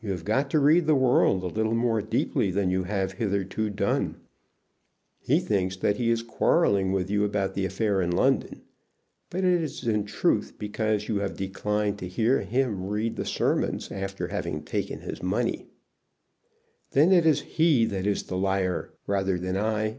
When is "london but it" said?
8.10-9.60